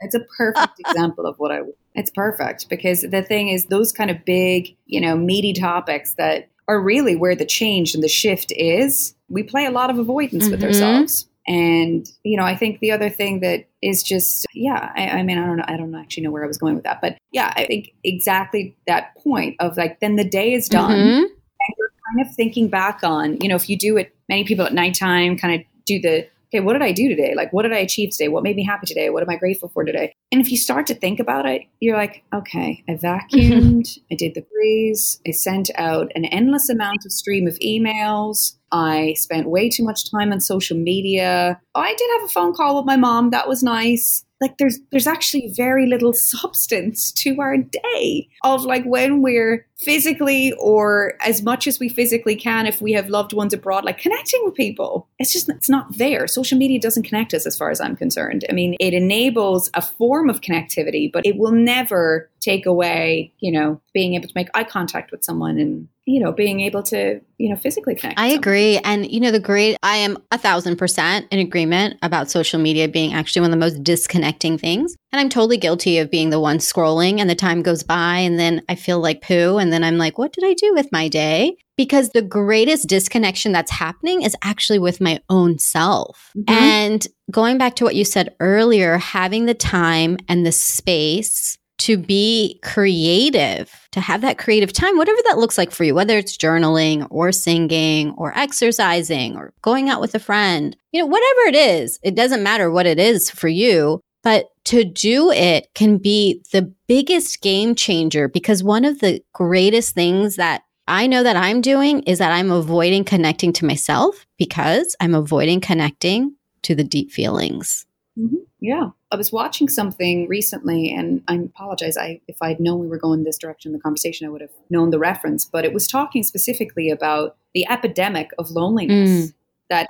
[0.01, 1.61] It's a perfect example of what I.
[1.95, 6.49] It's perfect because the thing is, those kind of big, you know, meaty topics that
[6.69, 10.49] are really where the change and the shift is, we play a lot of avoidance
[10.49, 10.67] with Mhm.
[10.67, 11.29] ourselves.
[11.47, 15.37] And, you know, I think the other thing that is just, yeah, I, I mean,
[15.37, 17.01] I don't know, I don't actually know where I was going with that.
[17.03, 20.97] But yeah, I think exactly that point of like, then the day is done.
[20.97, 21.19] Mhm.
[21.25, 24.65] And you're kind of thinking back on, you know, if you do it, many people
[24.65, 27.35] at nighttime kind of do the, okay, what did I do today?
[27.35, 28.29] Like, what did I achieve today?
[28.29, 29.11] What made me happy today?
[29.11, 30.13] What am I grateful for today?
[30.31, 34.35] And if you start to think about it, you're like, okay, I vacuumed, I did
[34.35, 38.57] the breeze, I sent out an endless amount of stream of emails.
[38.71, 41.61] I spent way too much time on social media.
[41.75, 43.31] Oh, I did have a phone call with my mom.
[43.31, 44.25] That was nice.
[44.45, 50.53] Like there's there's actually very little substance to our day of like when we're physically
[50.59, 54.43] or as much as we physically can if we have loved ones abroad like connecting
[54.45, 55.09] with people.
[55.19, 56.27] It's just it's not there.
[56.27, 58.45] Social media doesn't connect us as far as i'm concerned.
[58.51, 63.51] I mean it enables a form of connectivity but it will never take away you
[63.51, 67.21] know being able to make eye contact with someone and you know being able to
[67.39, 68.79] you know physically connect I agree.
[68.79, 72.89] And, you know, the great, I am a thousand percent in agreement about social media
[72.89, 74.95] being actually one of the most disconnecting things.
[75.13, 78.39] And I'm totally guilty of being the one scrolling and the time goes by and
[78.39, 79.59] then I feel like poo.
[79.59, 81.57] And then I'm like, what did I do with my day?
[81.77, 86.31] Because the greatest disconnection that's happening is actually with my own self.
[86.37, 86.51] Mhm.
[86.51, 91.99] And going back to what you said earlier, having the time and the space to
[91.99, 96.35] be creative, to have that creative time, whatever that looks like for you, whether it's
[96.35, 101.55] journaling or singing or exercising or going out with a friend, you know, whatever it
[101.55, 104.01] is, it doesn't matter what it is for you.
[104.23, 109.95] But to do it can be the biggest game changer because one of the greatest
[109.95, 114.97] things that I know that I'm doing is that I'm avoiding connecting to myself because
[115.01, 117.85] I'm avoiding connecting to the deep feelings.
[118.19, 118.39] Mhm.
[118.65, 118.91] Yeah.
[119.13, 121.99] I was watching something recently, and I apologize.
[121.99, 124.55] I, if I'd known we were going this direction in the conversation, I would have
[124.71, 125.45] known the reference.
[125.45, 129.35] But it was talking specifically about the epidemic of loneliness mm.
[129.69, 129.89] that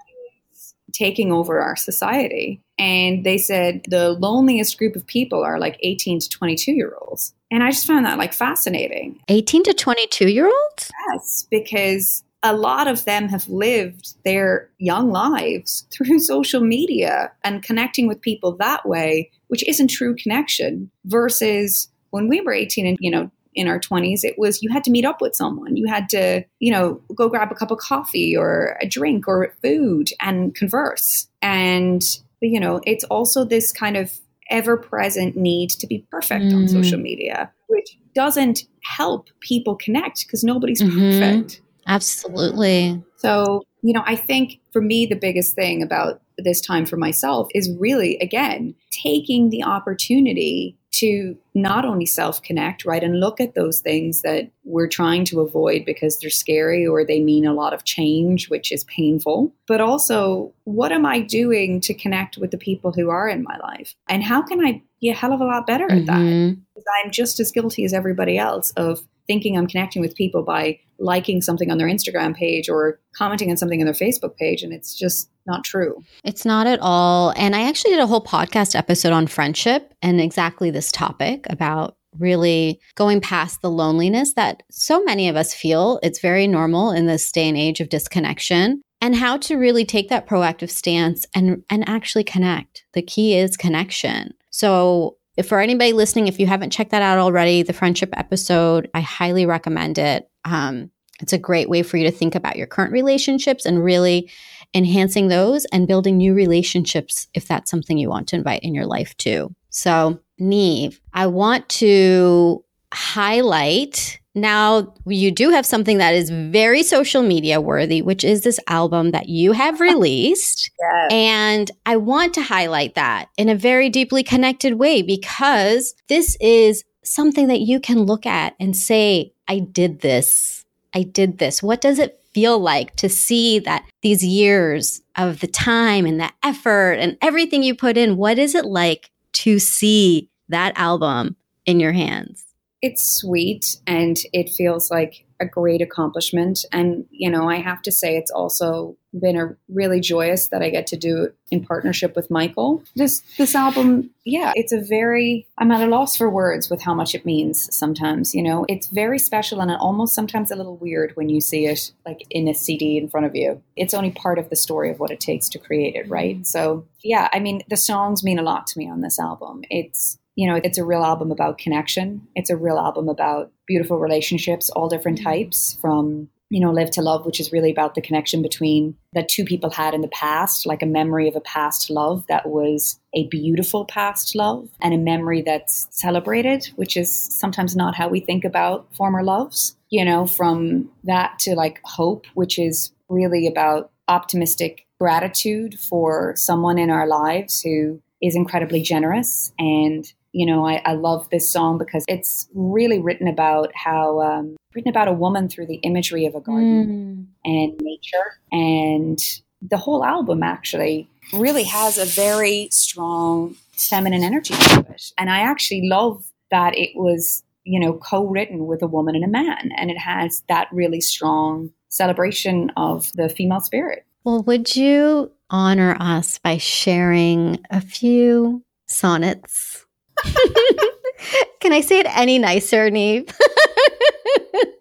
[0.53, 2.61] is taking over our society.
[2.77, 7.33] And they said the loneliest group of people are like 18 to 22 year olds.
[7.53, 9.21] And I just found that like fascinating.
[9.29, 10.91] 18 to 22 year olds?
[11.13, 17.63] Yes, because a lot of them have lived their young lives through social media and
[17.65, 22.99] connecting with people that way, which isn't true connection, versus when we were 18 and,
[23.01, 25.77] you know, in our 20s, it was you had to meet up with someone.
[25.77, 29.55] You had to, you know, go grab a cup of coffee or a drink or
[29.63, 31.29] food and converse.
[31.41, 32.03] And,
[32.41, 34.13] you know, it's also this kind of
[34.51, 36.71] ever present need to be perfect on Mm.
[36.71, 41.19] social media, which doesn't help people connect because nobody's Mhm.
[41.21, 41.61] perfect.
[41.87, 43.03] Absolutely.
[43.17, 47.49] So, you know, I think for me, the biggest thing about this time for myself
[47.55, 53.55] is really, again, taking the opportunity to not only self connect, right, and look at
[53.55, 57.75] those things that we're trying to avoid because they're scary or they mean a lot
[57.75, 62.59] of change, which is painful, but also what am I doing to connect with the
[62.59, 63.95] people who are in my life?
[64.09, 66.21] And how can I be a hell of a lot better at that?
[66.21, 66.59] Mhm.
[66.75, 70.79] because I'm just as guilty as everybody else of thinking I'm connecting with people by
[70.99, 74.73] liking something on their Instagram page or commenting on something on their Facebook page, and
[74.73, 76.03] it's just not true.
[76.25, 77.33] It's not at all.
[77.37, 81.97] And I actually did a whole podcast episode on friendship and exactly this topic about
[82.19, 85.99] really going past the loneliness that so many of us feel.
[86.03, 90.09] It's very normal in this day and age of disconnection and how to really take
[90.09, 92.85] that proactive stance and and actually connect.
[92.95, 94.35] The key is connection.
[94.51, 98.89] So if for anybody listening, if you haven't checked that out already, the friendship episode,
[98.95, 100.29] I highly recommend it.
[100.45, 104.31] Um, it's a great way for you to think about your current relationships and really
[104.75, 108.87] enhancing those and building new relationships if that's something you want to invite in your
[108.87, 109.55] life too.
[109.71, 117.23] So, Niamh, I want to highlight now you do have something that is very social
[117.23, 120.71] media worthy, which is this album that you have released.
[120.81, 121.13] Yes.
[121.13, 126.85] And I want to highlight that in a very deeply connected way because this is
[127.05, 130.65] something that you can look at and say, I did this.
[130.95, 131.63] I did this.
[131.63, 136.31] What does it feel like to see that these years of the time and the
[136.43, 138.17] effort and everything you put in?
[138.17, 142.54] What is it like to see that album in your hands?
[142.85, 146.67] It's sweet and it feels like a great accomplishment.
[146.71, 150.69] And, you know, I have to say it's also been a really joyous that I
[150.69, 152.83] get to do it in partnership with Michael.
[152.95, 156.93] This this album, yeah, it's a very I'm at a loss for words with how
[156.93, 158.67] much it means sometimes, you know.
[158.69, 162.49] It's very special and almost sometimes a little weird when you see it like in
[162.49, 163.63] a CD in front of you.
[163.77, 166.47] It's only part of the story of what it takes to create it, right?
[166.47, 169.63] So, yeah, I mean, the songs mean a lot to me on this album.
[169.71, 172.27] It's you know, it's a real album about connection.
[172.35, 175.31] It's a real album about beautiful relationships, all different mm-hmm.
[175.31, 179.29] types from you know, Live to Love, which is really about the connection between that
[179.29, 183.01] two people had in the past, like a memory of a past love that was
[183.13, 188.21] a beautiful past love, and a memory that's celebrated, which is sometimes not how we
[188.21, 189.77] think about former loves.
[189.91, 196.79] You know, from that to like hope, which is really about optimistic gratitude for someone
[196.79, 201.79] in our lives who is incredibly generous and you know I, I, love this song
[201.79, 206.35] because it's really written about how um, written about a woman through the imagery of
[206.35, 207.27] a garden mm.
[207.45, 208.41] and nature.
[208.53, 209.19] And
[209.63, 215.13] the whole album actually really has a very strong feminine energy to it.
[215.17, 219.25] And I actually love that it was, you know, co written with a woman and
[219.25, 219.71] a man.
[219.77, 224.05] And it has that really strong celebration of the female spirit.
[224.25, 229.84] Well, would you honor us by sharing a few sonnets?
[231.61, 233.33] Can I say it any nicer, Niamh?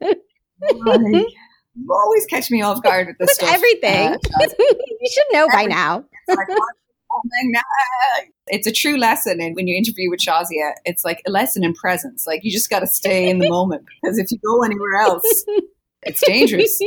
[1.75, 3.53] you always catch me off guard with this with stuff.
[3.53, 4.13] everything.
[4.13, 6.05] Uh, you should know by now.
[8.47, 11.73] it's a true lesson and when you interview with Shazia, it's like a lesson in
[11.73, 12.25] presence.
[12.27, 15.45] Like you just got to stay in the moment because if you go anywhere else,
[16.03, 16.79] it's dangerous.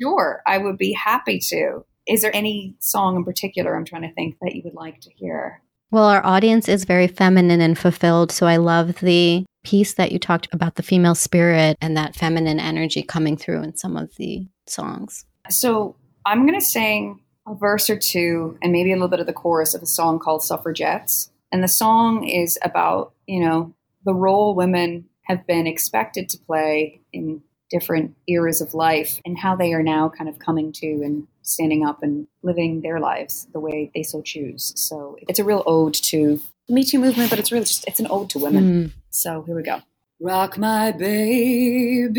[0.00, 1.84] sure, I would be happy to.
[2.06, 5.10] Is there any song in particular I'm trying to think that you would like to
[5.10, 5.62] hear?
[5.90, 8.32] Well, our audience is very feminine and fulfilled.
[8.32, 12.60] So I love the piece that you talked about the female spirit and that feminine
[12.60, 15.24] energy coming through in some of the songs.
[15.50, 19.26] So I'm going to sing a verse or two and maybe a little bit of
[19.26, 21.30] the chorus of a song called Suffragettes.
[21.52, 23.74] And the song is about, you know,
[24.04, 29.56] the role women have been expected to play in different eras of life and how
[29.56, 33.60] they are now kind of coming to and standing up and living their lives the
[33.60, 34.72] way they so choose.
[34.76, 38.00] So it's a real ode to the Me Too movement, but it's really just it's
[38.00, 38.64] an ode to women.
[38.64, 38.90] Mm.
[39.10, 39.82] So here we go.
[40.20, 42.12] Rock my baby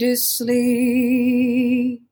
[0.00, 2.02] to sleep.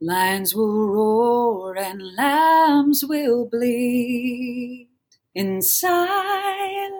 [0.00, 4.88] Lions will roar and lambs will bleed.
[5.34, 6.92] In silence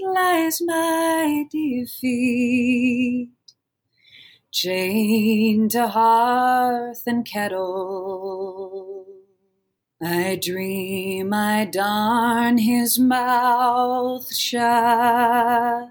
[0.00, 3.30] lies my defeat
[4.56, 9.04] chained to hearth and kettle.
[10.02, 15.90] I dream I darn his mouth shut,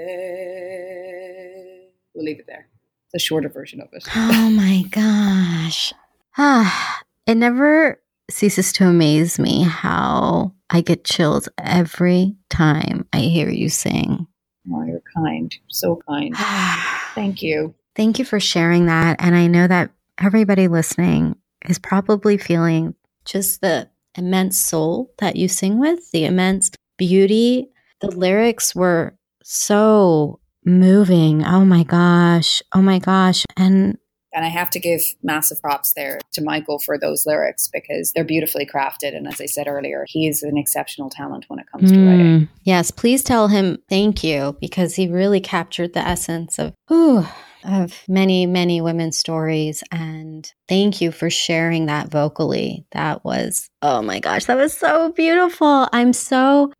[2.13, 2.67] We'll leave it there.
[3.13, 4.03] The shorter version of it.
[4.13, 5.93] Oh my gosh.
[6.38, 13.49] Ah, it never ceases to amaze me how I get chills every time I hear
[13.49, 14.28] you sing.
[14.74, 15.55] Oh, you're kind.
[15.69, 16.36] So kind.
[17.15, 17.76] Thank you.
[17.95, 19.17] Thank you for sharing that.
[19.19, 22.93] And I know that everybody listening is probably feeling
[23.24, 27.70] just the immense soul that you sing with, the immense beauty.
[28.01, 31.45] The lyrics were so moving.
[31.45, 32.62] Oh my gosh.
[32.74, 33.45] Oh my gosh.
[33.57, 33.97] And
[34.34, 38.24] and I have to give massive props there to Michael for those lyrics because they're
[38.24, 39.16] beautifully crafted.
[39.16, 42.07] And as I said earlier, he is an exceptional talent when it comes mm, to
[42.07, 42.49] writing.
[42.64, 47.26] Yes, please tell him thank you because he really captured the essence of, whew,
[47.64, 49.84] of many, many women's stories.
[49.91, 52.86] And thank you for sharing that vocally.
[52.91, 55.88] That was, oh my gosh, that was so beautiful.
[55.91, 56.72] I'm so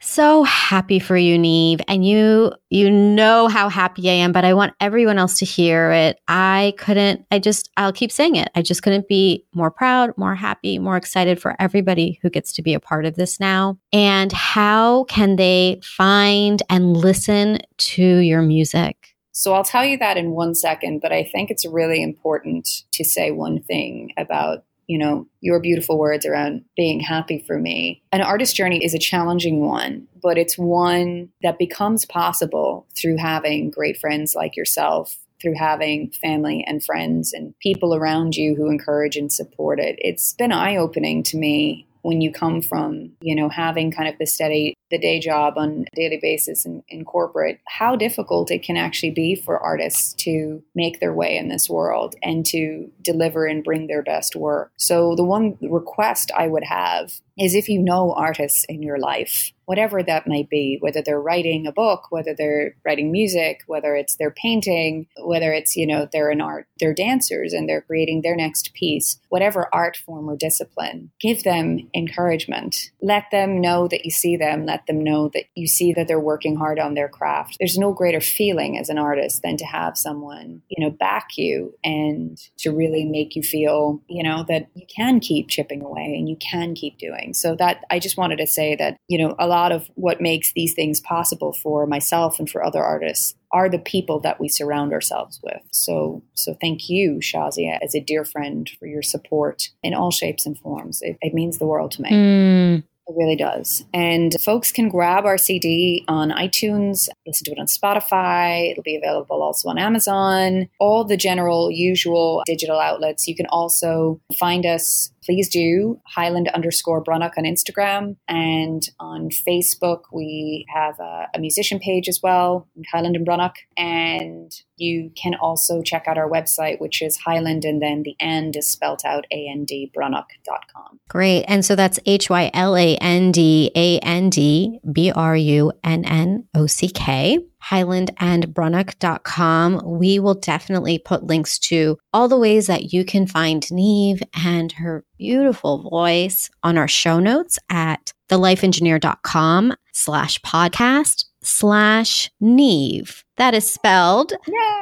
[0.00, 1.82] So happy for you, Niamh.
[1.88, 5.90] And you you know how happy I am, but I want everyone else to hear
[5.90, 6.20] it.
[6.28, 8.48] I couldn't, I just, I'll keep saying it.
[8.54, 12.62] I just couldn't be more proud, more happy, more excited for everybody who gets to
[12.62, 13.78] be a part of this now.
[13.92, 19.16] And how can they find and listen to your music?
[19.38, 23.04] So I'll tell you that in one second, but I think it's really important to
[23.04, 28.02] say one thing about you know, your beautiful words around being happy for me.
[28.10, 33.70] An artist journey is a challenging one, but it's one that becomes possible through having
[33.70, 39.16] great friends like yourself, through having family and friends and people around you who encourage
[39.16, 39.96] and support it.
[39.98, 44.16] It's been eye opening to me when you come from, you know, having kind of
[44.18, 48.62] the steady the day job on a daily basis in, in corporate, how difficult it
[48.62, 53.44] can actually be for artists to make their way in this world and to deliver
[53.44, 54.72] and bring their best work.
[54.78, 59.52] So, the one request I would have is if you know artists in your life,
[59.68, 64.16] whatever that might be, whether they're writing a book, whether they're writing music, whether it's
[64.16, 68.34] they're painting, whether it's, you know, they're an art, they're dancers and they're creating their
[68.34, 72.90] next piece, whatever art form or discipline, give them encouragement.
[73.02, 74.64] Let them know that you see them.
[74.64, 77.56] Let them know that you see that they're working hard on their craft.
[77.60, 81.74] There's no greater feeling as an artist than to have someone, you know, back you
[81.84, 86.26] and to really make you feel, you know, that you can keep chipping away and
[86.26, 87.27] you can keep doing.
[87.34, 90.52] So that I just wanted to say that, you know, a lot of what makes
[90.52, 94.92] these things possible for myself and for other artists are the people that we surround
[94.92, 95.62] ourselves with.
[95.72, 100.44] So, so thank you, Shazia, as a dear friend, for your support in all shapes
[100.44, 101.00] and forms.
[101.02, 102.10] It, it means the world to me.
[102.10, 102.82] Mm.
[103.08, 103.84] It really does.
[103.94, 108.70] And folks can grab our CD on iTunes, listen to it on Spotify.
[108.70, 113.26] It'll be available also on Amazon, all the general, usual digital outlets.
[113.26, 120.04] You can also find us please do Hyland underscore Brunnock on Instagram and on Facebook.
[120.10, 123.56] We have a, a, musician page as well, Hyland and Brunnock.
[123.76, 128.56] And you can also check out our website, which is Hyland and then the and
[128.56, 130.98] is spelt out A N D Brunnock.com.
[131.10, 131.44] Great.
[131.44, 135.72] And so that's H Y L A N D A N D B R U
[135.84, 139.82] N N O C K hylandandbrunnock.com.
[139.84, 144.72] We will definitely put links to all the ways that you can find Niamh and
[144.72, 153.22] her beautiful voice on our show notes at thelifeengineer.com slash podcast slash Niamh.
[153.36, 154.32] That is spelled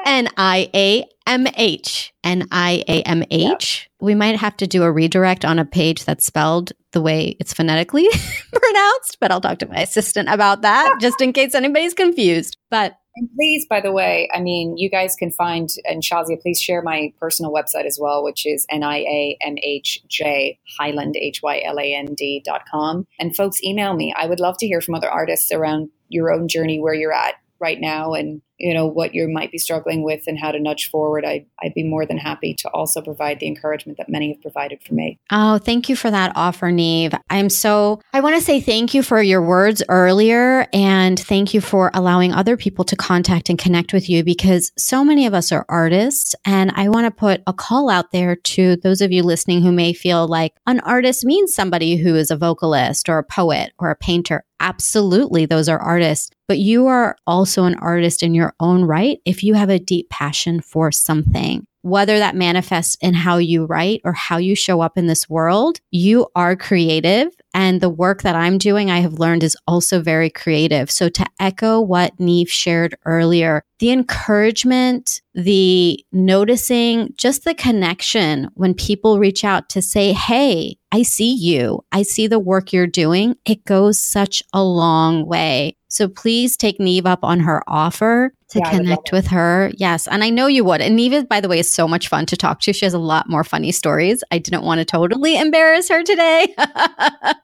[0.04, 2.12] N I A M H.
[2.24, 3.88] N I A M H.
[4.00, 7.52] We might have to do a redirect on a page that's spelled the way it's
[7.52, 8.08] phonetically
[8.52, 12.56] pronounced, but I'll talk to my assistant about that just in case anybody's confused.
[12.70, 16.60] But and please, by the way, I mean, you guys can find, and Shazia, please
[16.60, 23.06] share my personal website as well, which is N-I-A-M-H-J Hyland, H-Y-L-A-N-D dot com.
[23.18, 24.14] And folks, email me.
[24.14, 27.36] I would love to hear from other artists around your own journey, where you're at
[27.58, 30.90] right now and you know what you might be struggling with and how to nudge
[30.90, 34.42] forward I, i'd be more than happy to also provide the encouragement that many have
[34.42, 35.18] provided for me.
[35.30, 37.18] Oh thank you for that offer Niamh.
[37.30, 41.60] I'm so i want to say thank you for your words earlier and thank you
[41.60, 45.52] for allowing other people to contact and connect with you because so many of us
[45.52, 49.22] are artists and i want to put a call out there to those of you
[49.22, 53.24] listening who may feel like an artist means somebody who is a vocalist or a
[53.24, 58.34] poet or a painter absolutely those are artists but you are also an artist in
[58.34, 61.66] your own right if you have a deep passion for something.
[61.82, 65.80] Whether that manifests in how you write or how you show up in this world,
[65.90, 67.28] you are creative.
[67.56, 70.90] And the work that I'm doing, I have learned is also very creative.
[70.90, 78.74] So, to echo what Niamh shared earlier, the encouragement, the noticing, just the connection when
[78.74, 81.82] people reach out to say, Hey, I see you.
[81.92, 83.36] I see the work you're doing.
[83.46, 85.78] It goes such a long way.
[85.88, 89.72] So please take Niamh up on her offer to yeah, connect with her.
[89.76, 90.06] Yes.
[90.06, 90.80] And I know you would.
[90.80, 92.72] And Niamh, by the way, is so much fun to talk to.
[92.72, 94.22] She has a lot more funny stories.
[94.30, 96.54] I didn't want to totally embarrass her today.
[96.56, 97.36] God.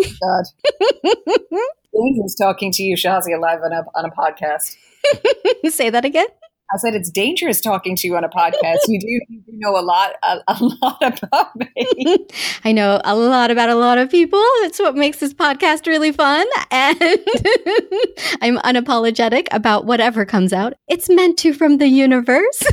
[1.94, 4.76] Dangerous talking to you, Shazia, live on a, on a podcast.
[5.70, 6.26] Say that again.
[6.72, 8.78] I said it's dangerous talking to you on a podcast.
[8.88, 12.16] You do, you do know a lot, a, a, lot about me.
[12.64, 14.42] I know a lot about a lot of people.
[14.62, 16.98] That's what makes this podcast really fun, and
[18.40, 20.74] I'm unapologetic about whatever comes out.
[20.88, 22.62] It's meant to from the universe.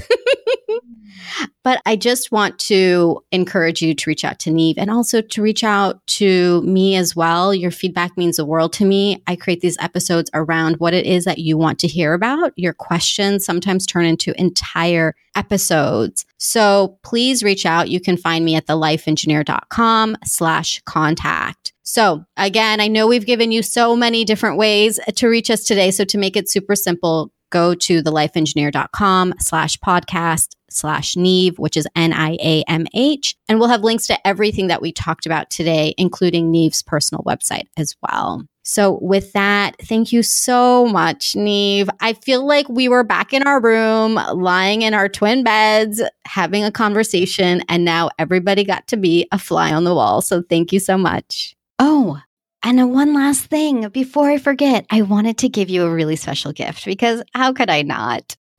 [1.64, 5.42] But I just want to encourage you to reach out to Niamh and also to
[5.42, 7.54] reach out to me as well.
[7.54, 9.22] Your feedback means the world to me.
[9.28, 12.54] I create these episodes around what it is that you want to hear about.
[12.56, 16.26] Your questions sometimes turn into entire episodes.
[16.38, 17.90] So please reach out.
[17.90, 21.74] You can find me at thelifeengineer.com slash contact.
[21.84, 25.92] So, again, I know we've given you so many different ways to reach us today.
[25.92, 31.88] So, to make it super simple, go to thelifeengineer.com slash podcast slash Niamh, which is
[31.96, 33.36] N I A M H.
[33.50, 37.68] And we'll have links to everything that we talked about today, including Niamh's personal website
[37.78, 38.46] as well.
[38.64, 41.90] So, with that, thank you so much, Niamh.
[42.00, 46.64] I feel like we were back in our room, lying in our twin beds, having
[46.64, 50.22] a conversation, and now everybody got to be a fly on the wall.
[50.22, 51.56] So, thank you so much.
[51.80, 52.22] Oh,
[52.64, 56.54] and one last thing before I forget, I wanted to give you a really special
[56.54, 58.36] gift because how could I not?